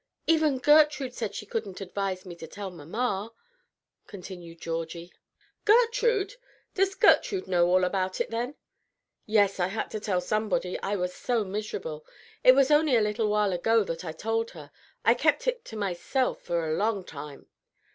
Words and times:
"Even 0.25 0.57
Gertrude 0.57 1.13
said 1.13 1.35
she 1.35 1.45
couldn't 1.45 1.79
advise 1.79 2.25
me 2.25 2.33
to 2.37 2.47
tell 2.47 2.71
mamma," 2.71 3.31
continued 4.07 4.59
Georgie. 4.59 5.13
"Gertrude! 5.63 6.37
Does 6.73 6.95
Gertrude 6.95 7.47
know 7.47 7.71
about 7.83 8.19
it 8.19 8.31
then?" 8.31 8.55
"Yes; 9.27 9.59
I 9.59 9.67
had 9.67 9.91
to 9.91 9.99
tell 9.99 10.19
somebody, 10.19 10.79
I 10.79 10.95
was 10.95 11.13
so 11.13 11.43
miserable. 11.43 12.03
It 12.43 12.53
was 12.55 12.71
only 12.71 12.95
a 12.95 13.01
little 13.01 13.29
while 13.29 13.53
ago 13.53 13.83
that 13.83 14.03
I 14.03 14.11
told 14.11 14.49
her. 14.57 14.71
I 15.05 15.13
kept 15.13 15.45
it 15.47 15.63
to 15.65 15.75
myself 15.75 16.41
for 16.41 16.67
a 16.67 16.75
long 16.75 17.03
time." 17.03 17.45